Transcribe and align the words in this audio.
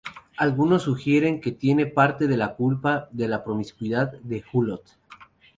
Algunos 0.35 0.81
sugieren 0.81 1.41
que 1.41 1.51
tiene 1.51 1.85
parte 1.85 2.25
de 2.25 2.35
la 2.35 2.55
culpa 2.55 3.07
de 3.11 3.27
la 3.27 3.43
promiscuidad 3.43 4.11
de 4.23 4.43
Hulot. 4.51 4.97